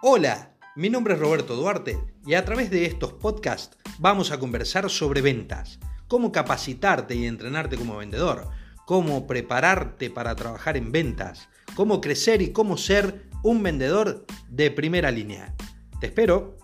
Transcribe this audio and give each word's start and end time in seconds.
Hola, 0.00 0.54
mi 0.76 0.90
nombre 0.90 1.14
es 1.14 1.20
Roberto 1.20 1.56
Duarte 1.56 1.98
y 2.24 2.34
a 2.34 2.44
través 2.44 2.70
de 2.70 2.86
estos 2.86 3.14
podcasts 3.14 3.76
vamos 3.98 4.30
a 4.30 4.38
conversar 4.38 4.88
sobre 4.90 5.22
ventas, 5.22 5.80
cómo 6.06 6.30
capacitarte 6.30 7.16
y 7.16 7.26
entrenarte 7.26 7.76
como 7.76 7.96
vendedor, 7.96 8.48
cómo 8.86 9.26
prepararte 9.26 10.08
para 10.08 10.36
trabajar 10.36 10.76
en 10.76 10.92
ventas, 10.92 11.48
cómo 11.74 12.00
crecer 12.00 12.42
y 12.42 12.52
cómo 12.52 12.76
ser 12.76 13.28
un 13.42 13.60
vendedor 13.64 14.24
de 14.48 14.70
primera 14.70 15.10
línea. 15.10 15.56
Te 15.98 16.06
espero 16.06 16.56